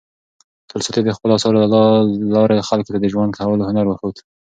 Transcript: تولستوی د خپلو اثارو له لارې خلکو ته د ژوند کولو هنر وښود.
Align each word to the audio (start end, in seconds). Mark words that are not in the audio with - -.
تولستوی 0.71 1.03
د 1.05 1.11
خپلو 1.17 1.35
اثارو 1.37 1.63
له 1.63 1.67
لارې 2.35 2.65
خلکو 2.69 2.85
ته 2.93 2.99
د 3.01 3.05
ژوند 3.13 3.31
کولو 3.37 3.67
هنر 3.69 3.85
وښود. 3.87 4.15